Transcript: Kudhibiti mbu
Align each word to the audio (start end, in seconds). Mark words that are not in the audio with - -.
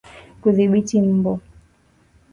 Kudhibiti 0.41 0.97
mbu 1.09 1.33